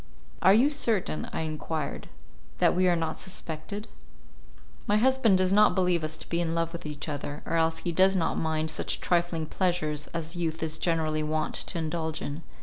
[0.41, 2.09] "Are you certain," I enquired,
[2.57, 3.87] "that we are not suspected?"
[4.87, 7.77] "My husband does not believe us to be in love with each other, or else
[7.85, 12.41] he does not mind such trifling pleasures as youth is generally wont to indulge in.